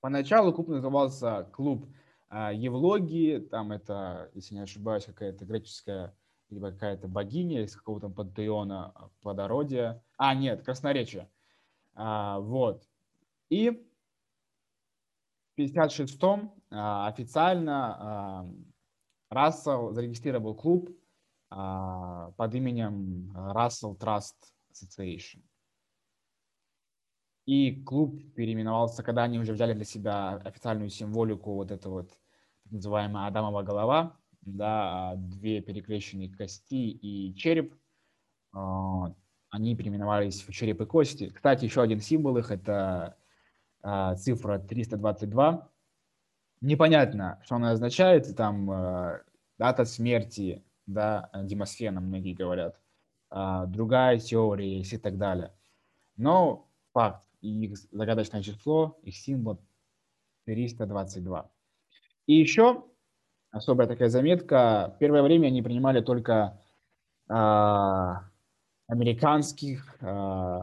Поначалу 0.00 0.52
клуб 0.52 0.68
назывался 0.68 1.48
клуб 1.52 1.86
э, 2.30 2.50
Евлогии, 2.54 3.38
там 3.38 3.72
это, 3.72 4.30
если 4.34 4.54
не 4.54 4.60
ошибаюсь, 4.60 5.06
какая-то 5.06 5.46
греческая 5.46 6.14
либо 6.50 6.70
какая-то 6.70 7.08
богиня 7.08 7.62
из 7.62 7.74
какого-то 7.74 8.10
пантеона 8.10 8.94
плодородия. 9.22 10.02
А, 10.18 10.34
нет, 10.34 10.62
красноречие. 10.62 11.28
А, 11.94 12.38
вот. 12.38 12.86
И 13.48 13.70
в 15.56 15.60
56-м 15.60 16.52
а, 16.70 17.08
официально 17.08 17.96
а, 17.98 18.46
Рассел 19.30 19.92
зарегистрировал 19.92 20.54
клуб 20.54 20.90
а, 21.50 22.32
под 22.36 22.54
именем 22.54 23.32
Russell 23.34 23.98
Trust 23.98 24.34
Association. 24.72 25.40
И 27.46 27.82
клуб 27.82 28.18
переименовался, 28.34 29.02
когда 29.02 29.24
они 29.24 29.38
уже 29.38 29.52
взяли 29.52 29.74
для 29.74 29.84
себя 29.84 30.36
официальную 30.36 30.88
символику, 30.88 31.54
вот 31.54 31.70
это 31.70 31.90
вот 31.90 32.08
так 32.64 32.72
называемая 32.72 33.26
Адамова 33.26 33.62
голова, 33.62 34.16
да, 34.40 35.14
две 35.16 35.60
перекрещенные 35.60 36.34
кости 36.34 36.74
и 36.74 37.34
череп 37.34 37.74
они 39.50 39.76
переименовались 39.76 40.42
в 40.42 40.52
череп 40.52 40.80
и 40.80 40.86
кости. 40.86 41.30
Кстати, 41.30 41.64
еще 41.64 41.82
один 41.82 42.00
символ 42.00 42.36
их– 42.38 42.50
это 42.52 43.16
э, 43.82 44.14
цифра 44.16 44.58
322. 44.58 45.70
Непонятно, 46.60 47.40
что 47.44 47.56
она 47.56 47.70
означает. 47.70 48.34
Там 48.36 48.66
дата 49.58 49.84
смерти, 49.84 50.64
да, 50.86 51.30
Демосфена, 51.34 52.00
многие 52.00 52.34
говорят. 52.34 52.80
Другая 53.30 54.18
теория 54.18 54.80
и 54.80 54.98
так 54.98 55.18
далее. 55.18 55.52
Но 56.16 56.68
факт, 56.92 57.23
их 57.48 57.76
загадочное 57.76 58.42
число, 58.42 58.98
их 59.02 59.16
символ 59.16 59.60
322. 60.46 61.50
И 62.26 62.34
еще 62.34 62.84
особая 63.50 63.86
такая 63.86 64.08
заметка. 64.08 64.96
Первое 64.98 65.22
время 65.22 65.48
они 65.48 65.62
принимали 65.62 66.00
только 66.00 66.60
американских 68.86 69.96
э, 70.00 70.60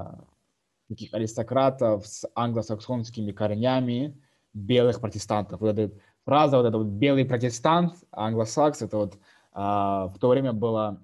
таких 0.89 1.13
аристократов 1.13 2.05
с 2.05 2.29
англосаксонскими 2.35 3.31
корнями 3.31 4.21
белых 4.53 5.01
протестантов. 5.01 5.59
Вот 5.59 5.77
эта 5.77 5.97
фраза, 6.23 6.57
вот 6.57 6.67
этот 6.67 6.75
вот 6.83 6.88
белый 6.88 7.25
протестант, 7.25 7.95
англосакс, 8.11 8.83
это 8.83 8.97
вот 8.97 9.15
э, 9.15 9.17
в 9.55 10.15
то 10.19 10.29
время 10.29 10.53
было 10.53 11.03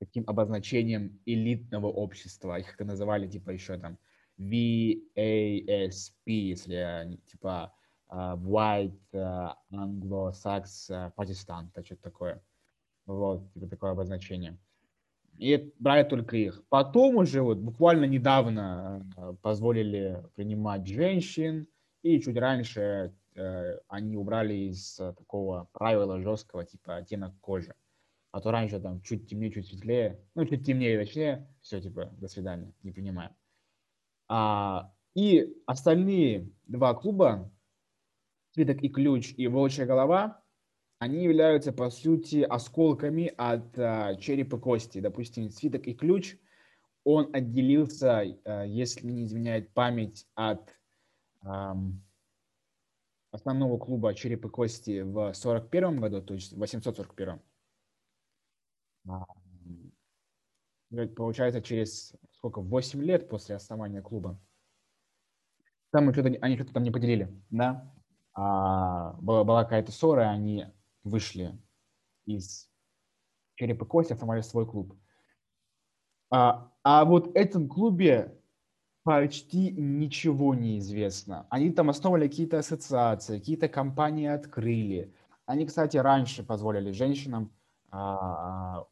таким 0.00 0.24
обозначением 0.26 1.20
элитного 1.24 1.86
общества. 1.86 2.58
Их 2.58 2.74
это 2.74 2.84
называли 2.84 3.28
типа 3.28 3.50
еще 3.50 3.78
там 3.78 3.98
VASP, 4.38 6.12
если 6.26 7.18
типа 7.26 7.72
uh, 8.10 8.36
White 8.38 9.12
uh, 9.12 9.54
Anglo-Sax 9.72 10.90
uh, 10.90 11.12
Protestant, 11.16 11.70
что-то 11.84 12.02
такое. 12.02 12.42
Вот, 13.06 13.52
типа 13.52 13.66
такое 13.68 13.92
обозначение. 13.92 14.58
И 15.38 15.72
брали 15.78 16.02
только 16.02 16.36
их. 16.36 16.62
Потом 16.68 17.16
уже 17.16 17.42
вот 17.42 17.58
буквально 17.58 18.04
недавно 18.06 19.06
э, 19.16 19.34
позволили 19.42 20.24
принимать 20.34 20.86
женщин, 20.86 21.66
и 22.02 22.20
чуть 22.20 22.36
раньше 22.36 23.14
э, 23.34 23.78
они 23.88 24.16
убрали 24.16 24.54
из 24.54 24.98
э, 24.98 25.12
такого 25.12 25.68
правила 25.72 26.20
жесткого, 26.20 26.64
типа 26.64 26.96
оттенок 26.96 27.34
кожи. 27.40 27.74
А 28.32 28.40
то 28.40 28.50
раньше 28.50 28.80
там 28.80 29.02
чуть 29.02 29.28
темнее, 29.28 29.52
чуть 29.52 29.66
светлее, 29.66 30.18
ну 30.34 30.44
чуть 30.46 30.64
темнее, 30.64 30.98
точнее, 30.98 31.46
все, 31.60 31.80
типа, 31.80 32.06
до 32.18 32.28
свидания, 32.28 32.72
не 32.82 32.92
принимаем. 32.92 33.32
А, 34.28 34.92
и 35.14 35.54
остальные 35.66 36.50
два 36.66 36.94
клуба, 36.94 37.52
Свиток 38.52 38.82
и 38.82 38.88
Ключ 38.88 39.34
и 39.36 39.48
Волчья 39.48 39.86
голова, 39.86 40.42
они 40.98 41.24
являются, 41.24 41.72
по 41.72 41.90
сути, 41.90 42.42
осколками 42.42 43.32
от 43.36 43.78
а, 43.78 44.16
черепа 44.16 44.58
кости. 44.58 45.00
Допустим, 45.00 45.50
свиток 45.50 45.86
и 45.86 45.94
ключ, 45.94 46.36
он 47.04 47.30
отделился, 47.34 48.24
а, 48.44 48.64
если 48.64 49.06
не 49.06 49.24
изменяет 49.24 49.72
память, 49.74 50.26
от 50.34 50.74
а, 51.42 51.76
основного 53.30 53.78
клуба 53.78 54.14
черепа 54.14 54.48
кости 54.48 55.02
в 55.02 55.34
41 55.34 56.00
году, 56.00 56.22
то 56.22 56.34
есть 56.34 56.54
в 56.54 56.58
841. 56.58 57.40
А, 59.08 59.26
получается, 61.14 61.60
через 61.60 62.14
сколько, 62.36 62.60
8 62.60 63.02
лет 63.02 63.28
после 63.28 63.56
основания 63.56 64.02
клуба. 64.02 64.38
Там 65.92 66.12
что-то, 66.12 66.36
они 66.40 66.56
что-то 66.56 66.74
там 66.74 66.82
не 66.82 66.90
поделили, 66.90 67.32
да? 67.50 67.92
А, 68.34 69.14
была, 69.14 69.44
была 69.44 69.64
какая-то 69.64 69.92
ссора, 69.92 70.28
они 70.28 70.66
вышли 71.04 71.58
из 72.26 72.68
черепа 73.54 73.86
кости, 73.86 74.12
основали 74.12 74.42
свой 74.42 74.66
клуб. 74.66 74.94
А, 76.30 76.70
а 76.82 77.04
вот 77.04 77.34
этом 77.36 77.68
клубе 77.68 78.38
почти 79.04 79.70
ничего 79.70 80.54
не 80.54 80.78
известно. 80.80 81.46
Они 81.48 81.70
там 81.70 81.88
основали 81.90 82.26
какие-то 82.26 82.58
ассоциации, 82.58 83.38
какие-то 83.38 83.68
компании 83.68 84.26
открыли. 84.26 85.14
Они, 85.46 85.64
кстати, 85.64 85.96
раньше 85.96 86.42
позволили 86.42 86.90
женщинам 86.90 87.52
а, 87.90 88.84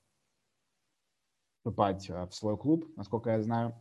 вступать 1.64 2.10
в 2.10 2.30
свой 2.32 2.58
клуб, 2.58 2.84
насколько 2.94 3.30
я 3.30 3.40
знаю. 3.40 3.74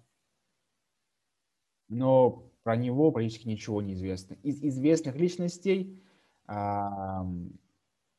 но 1.94 2.52
про 2.64 2.76
него 2.76 3.12
практически 3.12 3.48
ничего 3.48 3.82
не 3.82 3.94
известно. 3.94 4.36
Из 4.44 4.62
известных 4.64 5.16
личностей, 5.16 6.02
кого 6.46 7.34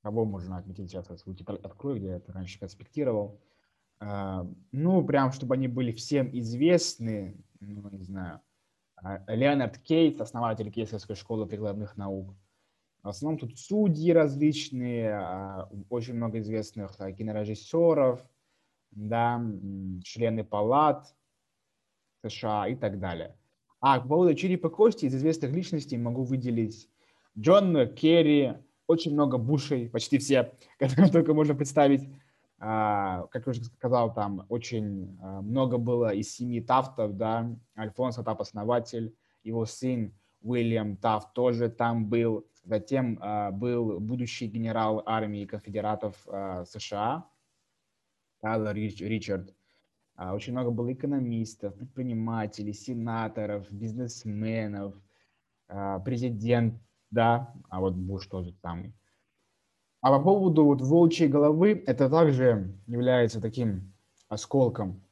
можно 0.02 0.58
отметить 0.58 0.90
сейчас, 0.90 1.08
я 1.08 1.54
открою, 1.62 1.96
где 1.96 2.06
я 2.08 2.16
это 2.16 2.32
раньше 2.32 2.58
конспектировал, 2.58 3.40
ну, 4.00 5.04
прям, 5.04 5.32
чтобы 5.32 5.54
они 5.54 5.68
были 5.68 5.92
всем 5.92 6.28
известны, 6.38 7.36
ну, 7.60 7.88
не 7.90 8.02
знаю, 8.02 8.40
Леонард 9.28 9.78
Кейт, 9.78 10.20
основатель 10.20 10.70
Кейсовской 10.70 11.16
школы 11.16 11.46
прикладных 11.46 11.96
наук. 11.96 12.34
В 13.02 13.08
основном 13.08 13.38
тут 13.38 13.58
судьи 13.58 14.12
различные, 14.12 15.66
очень 15.90 16.14
много 16.14 16.38
известных 16.40 16.96
кинорежиссеров, 17.16 18.26
да, 18.94 19.44
члены 20.02 20.44
палат 20.44 21.14
США 22.22 22.68
и 22.68 22.74
так 22.74 22.98
далее. 22.98 23.36
А 23.80 24.00
по 24.00 24.08
поводу 24.08 24.34
черепа 24.34 24.70
кости 24.70 25.06
из 25.06 25.14
известных 25.14 25.52
личностей 25.52 25.98
могу 25.98 26.22
выделить 26.22 26.88
Джон 27.38 27.94
Керри, 27.94 28.54
очень 28.86 29.12
много 29.12 29.38
Бушей, 29.38 29.88
почти 29.88 30.18
все, 30.18 30.52
которые 30.78 31.10
только 31.10 31.34
можно 31.34 31.54
представить. 31.54 32.08
А, 32.58 33.26
как 33.30 33.46
я 33.46 33.50
уже 33.50 33.64
сказал, 33.64 34.14
там 34.14 34.46
очень 34.48 35.18
а, 35.20 35.42
много 35.42 35.76
было 35.76 36.14
из 36.14 36.34
семьи 36.34 36.60
Тафтов, 36.60 37.16
да, 37.16 37.54
Альфонсо 37.76 38.22
Тафт 38.22 38.40
основатель, 38.40 39.14
его 39.42 39.66
сын 39.66 40.14
Уильям 40.40 40.96
Тафт 40.96 41.34
тоже 41.34 41.68
там 41.68 42.08
был, 42.08 42.46
затем 42.64 43.18
а, 43.20 43.50
был 43.50 44.00
будущий 44.00 44.46
генерал 44.46 45.02
армии 45.04 45.44
конфедератов 45.44 46.16
США, 46.66 47.26
Тайлер 48.44 48.74
Ричард. 48.74 49.54
Очень 50.18 50.52
много 50.52 50.70
было 50.70 50.92
экономистов, 50.92 51.74
предпринимателей, 51.76 52.74
сенаторов, 52.74 53.72
бизнесменов, 53.72 54.94
президент, 56.04 56.74
да, 57.10 57.54
а 57.70 57.80
вот 57.80 57.94
Буш 57.94 58.26
тоже 58.26 58.52
самый. 58.60 58.94
А 60.02 60.10
по 60.10 60.22
поводу 60.22 60.66
вот 60.66 60.82
волчьей 60.82 61.28
головы, 61.28 61.82
это 61.86 62.10
также 62.10 62.78
является 62.86 63.40
таким 63.40 63.94
осколком 64.28 65.02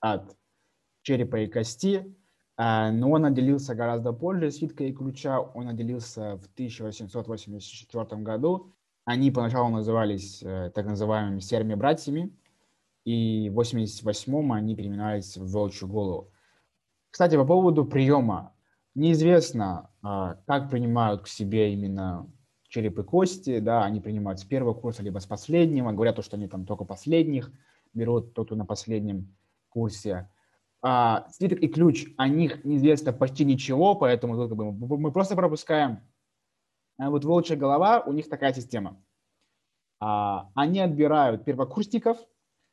от 0.00 0.36
черепа 1.00 1.36
и 1.40 1.46
кости, 1.46 2.14
а, 2.58 2.92
но 2.92 3.10
он 3.10 3.24
отделился 3.24 3.74
гораздо 3.74 4.12
позже 4.12 4.50
свитка 4.50 4.84
и 4.84 4.92
ключа. 4.92 5.40
Он 5.40 5.68
отделился 5.68 6.36
в 6.36 6.44
1884 6.52 8.20
году. 8.20 8.70
Они 9.06 9.30
поначалу 9.30 9.70
назывались 9.70 10.42
э, 10.42 10.70
так 10.74 10.84
называемыми 10.84 11.40
серыми 11.40 11.74
братьями, 11.74 12.30
и 13.04 13.50
в 13.50 13.60
88-м 13.60 14.52
они 14.52 14.76
переименовались 14.76 15.36
в 15.36 15.46
волчью 15.50 15.88
голову. 15.88 16.30
Кстати, 17.10 17.36
по 17.36 17.44
поводу 17.44 17.84
приема. 17.84 18.54
Неизвестно, 18.94 19.90
а, 20.02 20.36
как 20.46 20.70
принимают 20.70 21.22
к 21.22 21.28
себе 21.28 21.72
именно 21.72 22.30
череп 22.68 22.98
и 22.98 23.02
кости, 23.02 23.58
да, 23.58 23.84
они 23.84 24.00
принимают 24.00 24.40
с 24.40 24.44
первого 24.44 24.74
курса, 24.74 25.02
либо 25.02 25.18
с 25.18 25.26
последнего, 25.26 25.92
говорят, 25.92 26.16
то, 26.16 26.22
что 26.22 26.36
они 26.36 26.48
там 26.48 26.64
только 26.64 26.84
последних 26.84 27.52
берут, 27.92 28.34
тот, 28.34 28.46
кто 28.46 28.56
на 28.56 28.64
последнем 28.64 29.36
курсе. 29.68 30.30
А, 30.80 31.28
свиток 31.30 31.60
и 31.60 31.68
ключ, 31.68 32.06
о 32.16 32.28
них 32.28 32.64
неизвестно 32.64 33.12
почти 33.12 33.44
ничего, 33.44 33.94
поэтому 33.94 34.36
как 34.48 34.56
бы, 34.56 34.72
мы 34.72 35.12
просто 35.12 35.36
пропускаем. 35.36 36.00
А 36.98 37.10
вот 37.10 37.24
волчья 37.24 37.56
голова, 37.56 38.00
у 38.00 38.12
них 38.12 38.28
такая 38.28 38.52
система. 38.52 39.02
А, 40.00 40.50
они 40.54 40.80
отбирают 40.80 41.44
первокурсников, 41.44 42.18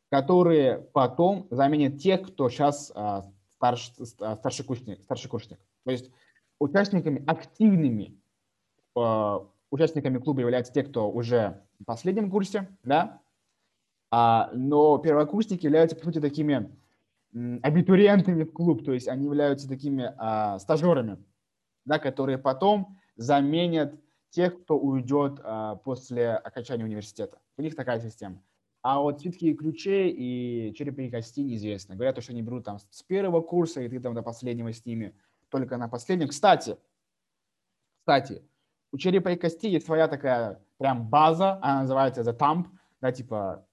которые 0.09 0.79
потом 0.79 1.47
заменят 1.51 1.99
тех, 1.99 2.23
кто 2.23 2.49
сейчас 2.49 2.91
а, 2.95 3.23
старш, 3.55 3.91
старший, 3.99 4.65
курсник, 4.65 5.03
старший 5.03 5.29
курсник. 5.29 5.59
То 5.85 5.91
есть 5.91 6.09
участниками 6.59 7.23
активными 7.27 8.19
а, 8.95 9.45
участниками 9.71 10.17
клуба 10.17 10.41
являются 10.41 10.73
те, 10.73 10.83
кто 10.83 11.09
уже 11.09 11.61
в 11.79 11.85
последнем 11.85 12.31
курсе, 12.31 12.67
да, 12.83 13.21
а, 14.11 14.49
но 14.53 14.97
первокурсники 14.97 15.65
являются, 15.65 15.95
по 15.95 16.05
сути, 16.05 16.19
такими 16.19 16.71
абитуриентами 17.61 18.43
в 18.43 18.51
клуб, 18.51 18.83
то 18.83 18.93
есть 18.93 19.07
они 19.07 19.25
являются 19.25 19.67
такими 19.67 20.11
а, 20.17 20.57
стажерами, 20.59 21.23
да, 21.85 21.99
которые 21.99 22.37
потом 22.37 22.97
заменят 23.15 23.93
тех, 24.31 24.63
кто 24.63 24.77
уйдет 24.77 25.39
а, 25.43 25.75
после 25.75 26.31
окончания 26.31 26.85
университета. 26.85 27.37
У 27.57 27.61
них 27.61 27.75
такая 27.75 27.99
система. 27.99 28.41
А 28.81 28.99
вот 28.99 29.19
свитки 29.19 29.53
ключей 29.53 30.09
и 30.11 30.73
черепи 30.73 31.07
и 31.07 31.11
кости 31.11 31.41
неизвестно. 31.41 31.95
Говорят, 31.95 32.21
что 32.23 32.31
они 32.31 32.41
берут 32.41 32.63
там 32.63 32.79
с 32.79 33.03
первого 33.03 33.41
курса, 33.41 33.81
и 33.81 33.89
ты 33.89 33.99
там 33.99 34.13
до 34.13 34.21
последнего 34.21 34.71
с 34.71 34.85
ними 34.85 35.13
только 35.49 35.77
на 35.77 35.89
последнем. 35.89 36.29
Кстати, 36.29 36.77
кстати, 37.99 38.41
у 38.91 38.97
черепа 38.97 39.29
и 39.29 39.35
кости 39.35 39.67
есть 39.67 39.85
своя 39.85 40.07
такая 40.07 40.63
прям 40.77 41.09
база, 41.09 41.59
она 41.61 41.81
называется 41.81 42.21
The 42.21 42.37
Thumb, 42.37 42.65
да, 43.01 43.11
типа, 43.11 43.67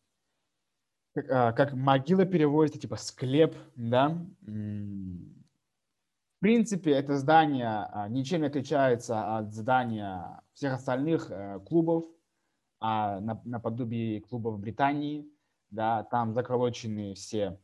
как, 1.15 1.31
а, 1.31 1.53
как 1.53 1.73
могила 1.73 2.25
переводится, 2.27 2.81
типа 2.81 2.97
склеп, 2.97 3.57
да. 3.77 4.19
В 4.43 6.41
принципе, 6.41 6.91
это 6.91 7.17
здание 7.17 7.89
а, 7.93 8.09
ничем 8.09 8.43
не 8.43 8.49
отличается 8.49 9.39
от 9.39 9.55
здания 9.55 10.43
всех 10.53 10.75
остальных 10.75 11.31
э, 11.31 11.61
клубов, 11.67 12.05
а 12.81 13.21
наподобие 13.21 14.21
клубов 14.21 14.59
Британии, 14.59 15.29
да, 15.71 16.05
там 16.05 16.35
заколочены 16.35 17.15
все 17.15 17.59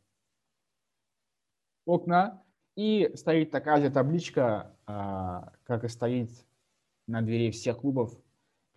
окна, 1.85 2.43
и 2.75 3.11
стоит 3.15 3.51
такая 3.51 3.81
же 3.81 3.91
табличка, 3.91 4.75
а, 4.85 5.53
как 5.63 5.83
и 5.83 5.87
стоит 5.87 6.29
на 7.07 7.21
двери 7.21 7.51
всех 7.51 7.79
клубов 7.79 8.17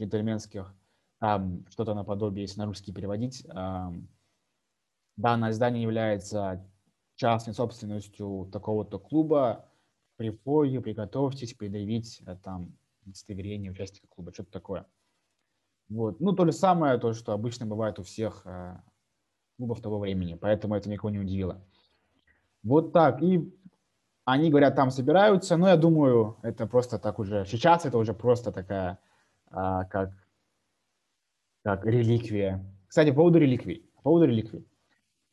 джентльменских, 0.00 0.74
там 1.18 1.64
что-то 1.70 1.94
наподобие, 1.94 2.42
если 2.42 2.60
на 2.60 2.66
русский 2.66 2.92
переводить. 2.92 3.46
Данное 5.16 5.52
здание 5.52 5.82
является 5.82 6.62
частной 7.14 7.54
собственностью 7.54 8.50
такого-то 8.52 8.98
клуба. 8.98 9.66
При 10.16 10.30
входе 10.30 10.80
приготовьтесь 10.80 11.54
предъявить 11.54 12.22
э, 12.26 12.36
там 12.42 12.76
удостоверение 13.04 13.70
участника 13.72 14.06
клуба, 14.08 14.32
что-то 14.32 14.50
такое. 14.50 14.86
Вот. 15.88 16.20
Ну, 16.20 16.32
то 16.32 16.44
же 16.44 16.52
самое, 16.52 16.98
то, 16.98 17.12
что 17.12 17.32
обычно 17.32 17.66
бывает 17.66 17.98
у 17.98 18.02
всех 18.02 18.42
э, 18.44 18.76
клубов 19.56 19.80
того 19.80 19.98
времени, 19.98 20.34
поэтому 20.34 20.74
это 20.74 20.88
никого 20.88 21.10
не 21.10 21.18
удивило. 21.18 21.64
Вот 22.62 22.92
так. 22.92 23.22
И 23.22 23.52
они 24.24 24.50
говорят, 24.50 24.74
там 24.74 24.90
собираются, 24.90 25.56
но 25.56 25.68
я 25.68 25.76
думаю, 25.76 26.36
это 26.42 26.66
просто 26.66 26.98
так 26.98 27.20
уже, 27.20 27.44
сейчас 27.46 27.86
это 27.86 27.96
уже 27.96 28.12
просто 28.12 28.50
такая, 28.50 28.98
а, 29.50 29.84
как, 29.84 30.10
как 31.62 31.86
реликвия. 31.86 32.64
Кстати, 32.88 33.10
по 33.10 33.16
поводу 33.16 33.38
реликвий. 33.38 33.88
По 33.94 34.02
поводу 34.02 34.26
реликвий. 34.26 34.66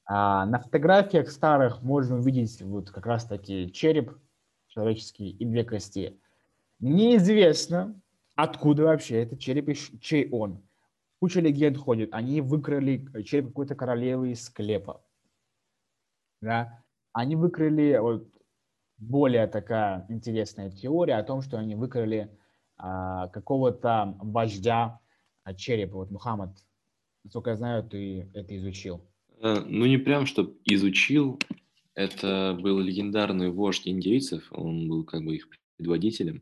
А, 0.06 0.46
на 0.46 0.60
фотографиях 0.60 1.32
старых 1.32 1.82
можно 1.82 2.18
увидеть 2.18 2.62
вот 2.62 2.92
как 2.92 3.08
раз 3.08 3.26
таки 3.26 3.72
череп 3.72 4.16
человеческий 4.68 5.30
и 5.30 5.46
две 5.46 5.64
кости. 5.64 6.20
Неизвестно, 6.80 8.00
откуда 8.36 8.84
вообще 8.84 9.24
этот 9.24 9.40
череп 9.40 9.76
чей 10.02 10.30
он. 10.30 10.62
Куча 11.20 11.40
легенд 11.40 11.78
ходит. 11.78 12.10
Они 12.14 12.42
выкрали 12.42 13.06
череп 13.24 13.48
какой-то 13.48 13.76
королевы 13.76 14.32
из 14.32 14.44
склепа. 14.44 15.04
Да? 16.42 16.84
Они 17.14 17.36
выкрали 17.36 17.98
вот, 18.02 18.28
более 18.98 19.48
такая 19.48 20.06
интересная 20.10 20.70
теория 20.70 21.16
о 21.16 21.24
том, 21.24 21.42
что 21.42 21.58
они 21.58 21.76
выкрали 21.76 22.30
а, 22.78 23.28
какого-то 23.30 24.18
вождя 24.20 25.00
а, 25.44 25.54
черепа. 25.54 25.98
Вот 25.98 26.12
Мухаммад, 26.12 26.58
насколько 27.24 27.52
я 27.52 27.56
знаю, 27.56 27.84
ты 27.84 28.30
это 28.34 28.58
изучил. 28.58 29.02
А, 29.42 29.62
ну, 29.66 29.86
не 29.86 29.98
прям, 29.98 30.26
что 30.26 30.54
изучил. 30.66 31.40
Это 31.96 32.58
был 32.60 32.80
легендарный 32.80 33.52
вождь 33.52 33.88
индейцев. 33.88 34.52
Он 34.52 34.88
был 34.90 35.04
как 35.06 35.24
бы 35.24 35.36
их 35.36 35.48
предводителем. 35.78 36.42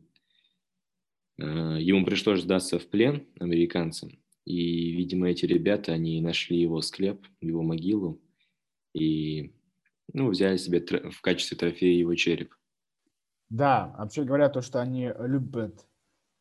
А, 1.40 1.76
ему 1.78 2.04
пришлось 2.04 2.42
сдаться 2.42 2.78
в 2.78 2.88
плен 2.88 3.26
американцам. 3.38 4.10
И, 4.44 4.92
видимо, 4.92 5.28
эти 5.28 5.46
ребята, 5.46 5.92
они 5.92 6.20
нашли 6.20 6.58
его 6.58 6.80
склеп, 6.80 7.26
его 7.40 7.62
могилу. 7.62 8.20
И 8.94 9.54
ну, 10.12 10.28
взяли 10.28 10.56
себе 10.56 10.80
в 11.10 11.20
качестве 11.20 11.56
трофея 11.56 11.98
его 11.98 12.14
череп. 12.14 12.54
Да, 13.48 13.94
вообще 13.98 14.24
говоря, 14.24 14.48
то, 14.48 14.62
что 14.62 14.80
они 14.80 15.12
любят 15.18 15.86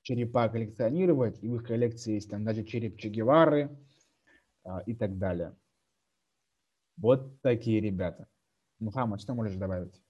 черепа 0.01 0.49
коллекционировать, 0.49 1.43
и 1.43 1.47
в 1.47 1.56
их 1.56 1.63
коллекции 1.63 2.13
есть 2.13 2.30
там 2.30 2.43
даже 2.43 2.63
череп 2.63 2.97
Че 2.97 3.10
Гевары 3.10 3.77
а, 4.63 4.82
и 4.86 4.95
так 4.95 5.17
далее. 5.17 5.56
Вот 6.97 7.41
такие 7.41 7.82
ребята. 7.82 8.27
Мухаммад, 8.80 9.21
что 9.21 9.34
можешь 9.34 9.56
добавить? 9.56 10.01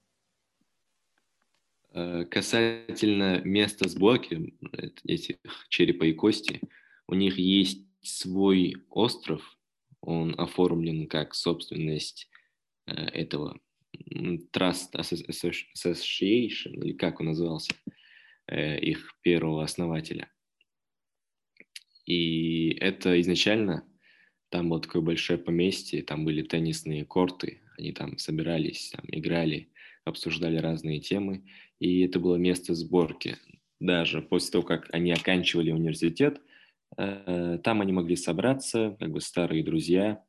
Э, 1.94 2.24
касательно 2.24 3.40
места 3.44 3.88
сборки 3.88 4.54
этих 5.04 5.36
черепа 5.68 6.04
и 6.04 6.12
кости, 6.12 6.60
у 7.08 7.14
них 7.14 7.38
есть 7.38 7.86
свой 8.02 8.76
остров, 8.90 9.58
он 10.00 10.34
оформлен 10.38 11.06
как 11.06 11.34
собственность 11.34 12.28
Э, 12.86 12.92
этого 12.92 13.60
Trust 14.52 14.94
Association, 14.94 16.72
или 16.72 16.92
как 16.92 17.20
он 17.20 17.26
назывался, 17.26 17.74
э, 18.48 18.78
их 18.80 19.16
первого 19.22 19.62
основателя. 19.64 20.30
И 22.06 22.70
это 22.80 23.20
изначально, 23.20 23.86
там 24.48 24.68
было 24.68 24.80
такое 24.80 25.02
большое 25.02 25.38
поместье, 25.38 26.02
там 26.02 26.24
были 26.24 26.42
теннисные 26.42 27.04
корты, 27.04 27.60
они 27.78 27.92
там 27.92 28.18
собирались, 28.18 28.90
там 28.90 29.04
играли, 29.08 29.71
обсуждали 30.04 30.56
разные 30.56 31.00
темы, 31.00 31.44
и 31.78 32.00
это 32.02 32.18
было 32.18 32.36
место 32.36 32.74
сборки. 32.74 33.38
Даже 33.80 34.22
после 34.22 34.52
того, 34.52 34.64
как 34.64 34.88
они 34.92 35.12
оканчивали 35.12 35.72
университет, 35.72 36.40
э, 36.96 37.58
там 37.62 37.80
они 37.80 37.92
могли 37.92 38.16
собраться, 38.16 38.96
как 38.98 39.10
бы 39.10 39.20
старые 39.20 39.64
друзья, 39.64 40.22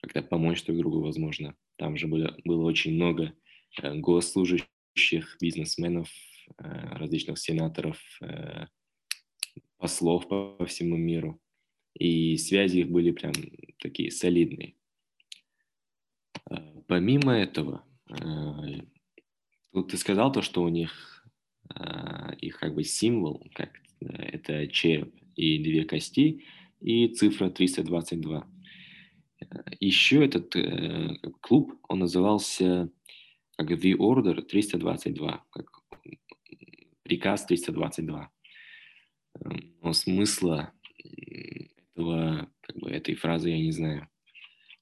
когда 0.00 0.22
помочь 0.22 0.64
друг 0.64 0.78
другу, 0.78 1.00
возможно. 1.02 1.54
Там 1.76 1.96
же 1.96 2.06
было, 2.06 2.36
было 2.44 2.64
очень 2.64 2.94
много 2.94 3.34
э, 3.82 3.94
госслужащих, 3.94 5.36
бизнесменов, 5.40 6.10
э, 6.58 6.96
различных 6.96 7.38
сенаторов, 7.38 7.98
послов 9.76 10.28
по 10.28 10.64
всему 10.66 10.96
миру. 10.96 11.40
И 11.94 12.36
связи 12.36 12.78
их 12.78 12.90
были 12.90 13.10
прям 13.10 13.32
такие 13.78 14.10
солидные. 14.10 14.74
Помимо 16.86 17.32
этого, 17.32 17.84
вот 19.78 19.90
ты 19.90 19.96
сказал 19.96 20.32
то, 20.32 20.42
что 20.42 20.62
у 20.62 20.68
них 20.68 21.24
э, 21.74 22.34
их 22.40 22.58
как 22.58 22.74
бы 22.74 22.84
символ, 22.84 23.46
как 23.54 23.70
э, 24.00 24.06
это 24.06 24.66
череп 24.68 25.14
и 25.36 25.62
две 25.62 25.84
кости, 25.84 26.44
и 26.80 27.08
цифра 27.08 27.50
322. 27.50 28.46
Еще 29.80 30.24
этот 30.24 30.54
э, 30.56 31.16
клуб, 31.40 31.74
он 31.88 32.00
назывался 32.00 32.90
как 33.56 33.70
The 33.70 33.94
Order 33.94 34.42
322, 34.42 35.44
как 35.50 35.66
приказ 37.02 37.46
322. 37.46 38.30
Но 39.82 39.92
смысла 39.92 40.72
этого, 41.92 42.50
как 42.60 42.76
бы, 42.76 42.90
этой 42.90 43.14
фразы 43.14 43.50
я 43.50 43.58
не 43.58 43.72
знаю. 43.72 44.08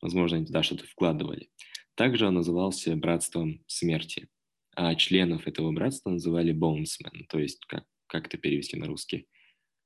Возможно, 0.00 0.36
они 0.38 0.46
туда 0.46 0.62
что-то 0.62 0.86
вкладывали. 0.86 1.50
Также 1.94 2.26
он 2.26 2.34
назывался 2.34 2.96
братством 2.96 3.62
смерти 3.66 4.28
а 4.76 4.94
членов 4.94 5.48
этого 5.48 5.72
братства 5.72 6.10
называли 6.10 6.54
bonesmen, 6.54 7.24
то 7.30 7.38
есть 7.38 7.64
как, 7.64 7.84
как 8.06 8.26
это 8.26 8.36
перевести 8.36 8.76
на 8.76 8.86
русский? 8.86 9.26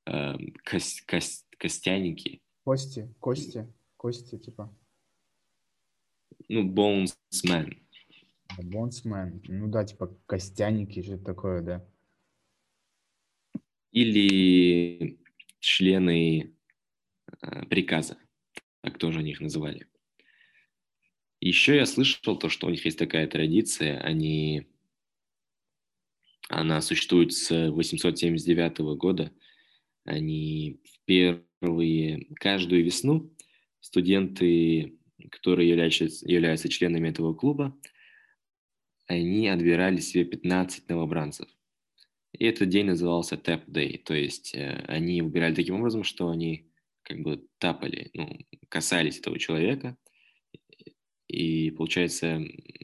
Э, 0.05 0.35
кость, 0.65 1.05
кость, 1.05 1.47
костяники. 1.57 2.41
Кости, 2.65 3.11
кости, 3.21 3.65
кости, 3.95 4.37
типа. 4.37 4.75
Ну, 6.49 6.69
bonesmen. 6.69 7.77
Bonesmen, 8.59 9.39
ну 9.47 9.69
да, 9.69 9.85
типа 9.85 10.13
костяники, 10.25 11.01
что-то 11.01 11.23
такое, 11.23 11.61
да. 11.61 11.87
Или 13.93 15.19
члены 15.59 16.53
э, 17.41 17.65
приказа, 17.67 18.17
так 18.81 18.97
тоже 18.97 19.19
они 19.19 19.31
их 19.31 19.39
называли. 19.39 19.87
Еще 21.39 21.77
я 21.77 21.85
слышал 21.85 22.37
то, 22.37 22.49
что 22.49 22.67
у 22.67 22.69
них 22.69 22.83
есть 22.83 22.99
такая 22.99 23.25
традиция, 23.27 24.01
они 24.01 24.67
она 26.51 26.81
существует 26.81 27.31
с 27.31 27.71
879 27.71 28.79
года. 28.97 29.31
Они 30.03 30.81
первые, 31.05 32.27
каждую 32.35 32.83
весну 32.83 33.33
студенты, 33.79 34.97
которые 35.29 35.69
являются, 35.69 36.05
являются 36.25 36.67
членами 36.67 37.09
этого 37.09 37.33
клуба, 37.33 37.77
они 39.07 39.47
отбирали 39.47 40.01
себе 40.01 40.25
15 40.25 40.89
новобранцев. 40.89 41.47
И 42.33 42.43
этот 42.45 42.67
день 42.67 42.87
назывался 42.87 43.35
Tap 43.35 43.65
Day, 43.67 43.97
то 43.97 44.13
есть 44.13 44.53
э, 44.53 44.83
они 44.87 45.21
выбирали 45.21 45.55
таким 45.55 45.75
образом, 45.75 46.03
что 46.03 46.29
они 46.29 46.69
как 47.03 47.19
бы 47.21 47.45
тапали, 47.59 48.09
ну, 48.13 48.37
касались 48.69 49.19
этого 49.19 49.37
человека, 49.39 49.97
и 51.27 51.71
получается, 51.71 52.41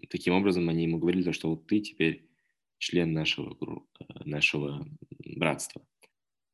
таким 0.09 0.33
образом 0.33 0.69
они 0.69 0.83
ему 0.83 0.99
говорили, 0.99 1.31
что 1.31 1.49
вот 1.49 1.67
ты 1.67 1.81
теперь 1.81 2.26
член 2.77 3.13
нашего, 3.13 3.55
э, 3.99 4.03
нашего 4.25 4.87
братства. 5.35 5.81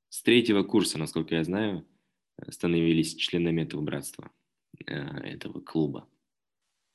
С 0.10 0.22
третьего 0.22 0.64
курса, 0.64 0.98
насколько 0.98 1.36
я 1.36 1.44
знаю, 1.44 1.86
становились 2.50 3.16
членами 3.16 3.62
этого 3.62 3.82
братства, 3.82 4.32
э, 4.86 4.94
этого 4.94 5.60
клуба. 5.62 6.08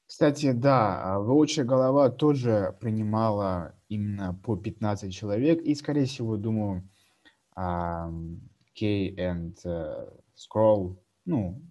Кстати, 0.07 0.53
да, 0.53 1.03
а 1.03 1.21
Волчья 1.21 1.65
голова 1.65 2.09
тоже 2.09 2.77
принимала 2.81 3.79
именно 3.89 4.33
по 4.33 4.57
15 4.57 5.13
человек, 5.13 5.61
и, 5.61 5.75
скорее 5.75 6.07
всего, 6.07 6.39
думаю, 6.39 6.89
Кей 8.73 9.11
и 9.11 9.55
Скролл, 10.35 11.05
ну, 11.27 11.63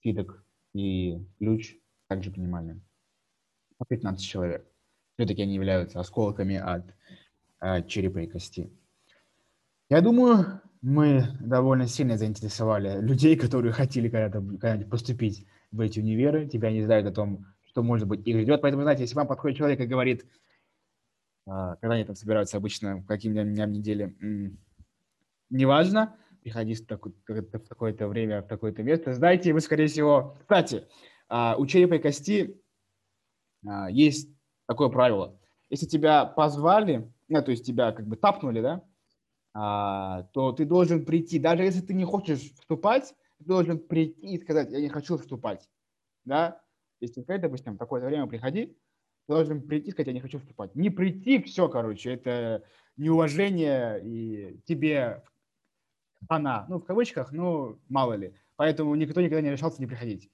Фидок 0.00 0.44
и 0.74 1.18
Ключ 1.38 1.76
также 2.08 2.30
принимали 2.30 2.80
по 3.78 3.84
15 3.86 4.24
человек 4.24 4.71
все-таки 5.16 5.42
они 5.42 5.54
являются 5.54 6.00
осколками 6.00 6.56
от 6.56 6.84
э, 7.60 7.82
черепа 7.86 8.18
и 8.18 8.26
кости. 8.26 8.70
Я 9.88 10.00
думаю, 10.00 10.60
мы 10.80 11.24
довольно 11.40 11.86
сильно 11.86 12.16
заинтересовали 12.16 13.00
людей, 13.00 13.36
которые 13.36 13.72
хотели 13.72 14.08
когда-то 14.08 14.40
когда 14.58 14.86
поступить 14.86 15.46
в 15.70 15.80
эти 15.80 16.00
универы. 16.00 16.48
Тебя 16.48 16.72
не 16.72 16.82
знают 16.82 17.06
о 17.06 17.12
том, 17.12 17.46
что, 17.66 17.82
может 17.82 18.08
быть, 18.08 18.26
их 18.26 18.40
ждет. 18.40 18.62
Поэтому, 18.62 18.82
знаете, 18.82 19.02
если 19.02 19.14
вам 19.14 19.28
подходит 19.28 19.58
человек 19.58 19.80
и 19.80 19.86
говорит, 19.86 20.24
э, 21.46 21.76
когда 21.80 21.94
они 21.94 22.04
там 22.04 22.16
собираются 22.16 22.56
обычно, 22.56 23.04
каким 23.04 23.34
дням 23.34 23.72
недели, 23.72 24.16
неважно, 25.50 26.16
приходи 26.42 26.74
в, 26.74 26.86
такое, 26.86 27.12
в 27.28 27.68
такое-то 27.68 28.08
время, 28.08 28.42
в 28.42 28.48
такое-то 28.48 28.82
место, 28.82 29.12
знаете, 29.12 29.52
вы, 29.52 29.60
скорее 29.60 29.86
всего... 29.86 30.36
Кстати, 30.40 30.84
э, 31.28 31.54
у 31.56 31.66
черепа 31.66 31.94
и 31.94 31.98
кости 31.98 32.58
есть 33.90 34.28
такое 34.66 34.88
правило. 34.88 35.38
Если 35.70 35.86
тебя 35.86 36.24
позвали, 36.24 37.10
ну, 37.28 37.42
то 37.42 37.50
есть 37.50 37.66
тебя 37.66 37.92
как 37.92 38.06
бы 38.06 38.16
тапнули, 38.16 38.60
да, 38.60 38.84
а, 39.54 40.24
то 40.32 40.52
ты 40.52 40.64
должен 40.64 41.04
прийти, 41.04 41.38
даже 41.38 41.62
если 41.62 41.80
ты 41.80 41.94
не 41.94 42.04
хочешь 42.04 42.52
вступать, 42.54 43.14
ты 43.38 43.44
должен 43.44 43.78
прийти 43.78 44.34
и 44.34 44.40
сказать, 44.40 44.70
я 44.70 44.80
не 44.80 44.88
хочу 44.88 45.18
вступать, 45.18 45.68
да. 46.24 46.60
Если 47.00 47.22
сказать, 47.22 47.42
допустим, 47.42 47.78
такое-то 47.78 48.06
время 48.06 48.26
приходи, 48.26 48.66
ты 49.26 49.32
должен 49.34 49.62
прийти 49.62 49.88
и 49.88 49.90
сказать, 49.90 50.08
я 50.08 50.12
не 50.12 50.20
хочу 50.20 50.38
вступать. 50.38 50.74
Не 50.74 50.90
прийти, 50.90 51.42
все, 51.42 51.68
короче, 51.68 52.12
это 52.12 52.62
неуважение 52.96 54.00
и 54.04 54.60
тебе 54.64 55.22
она, 56.28 56.66
ну, 56.68 56.78
в 56.78 56.84
кавычках, 56.84 57.32
ну, 57.32 57.80
мало 57.88 58.14
ли. 58.14 58.34
Поэтому 58.56 58.94
никто 58.94 59.20
никогда 59.20 59.40
не 59.40 59.50
решался 59.50 59.80
не 59.80 59.86
приходить. 59.86 60.30